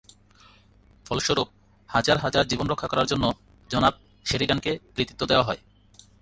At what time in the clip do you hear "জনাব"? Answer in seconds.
3.69-3.93